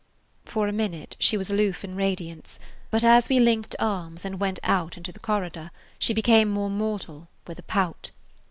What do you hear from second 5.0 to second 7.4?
the corridor she became more mortal,